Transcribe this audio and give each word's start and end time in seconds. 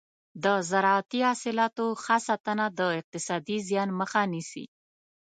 د 0.43 0.45
زراعتي 0.69 1.19
حاصلاتو 1.29 1.85
ښه 2.03 2.17
ساتنه 2.27 2.65
د 2.79 2.81
اقتصادي 2.99 3.57
زیان 3.69 3.89
مخه 3.99 4.21
نیسي. 4.33 4.65